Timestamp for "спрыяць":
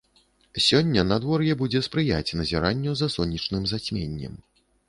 1.89-2.35